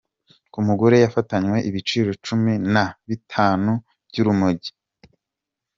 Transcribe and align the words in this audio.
K 0.51 0.53
Umugore 0.61 0.95
yafatanywe 0.97 1.57
ibiro 1.69 2.11
Cumi 2.25 2.53
Nabitanu 2.73 3.71
by’urumogi 4.09 4.71